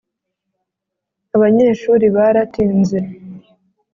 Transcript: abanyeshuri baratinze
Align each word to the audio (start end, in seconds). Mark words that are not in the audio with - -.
abanyeshuri 1.35 2.05
baratinze 2.15 2.99